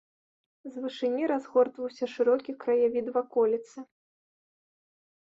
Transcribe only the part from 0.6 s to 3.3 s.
З вышыні разгортваўся шырокі краявід